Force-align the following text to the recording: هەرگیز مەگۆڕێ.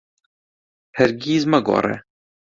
هەرگیز 0.97 1.43
مەگۆڕێ. 1.51 1.95